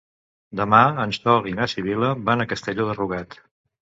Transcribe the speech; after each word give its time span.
Demà 0.59 0.79
en 1.03 1.13
Sol 1.17 1.49
i 1.51 1.53
na 1.59 1.67
Sibil·la 1.75 2.09
van 2.29 2.43
a 2.45 2.47
Castelló 2.53 2.87
de 2.89 2.99
Rugat. 3.01 3.37